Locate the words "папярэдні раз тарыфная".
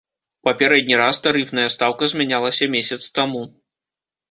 0.47-1.67